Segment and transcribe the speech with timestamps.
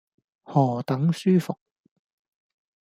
[0.45, 1.55] 何等舒服。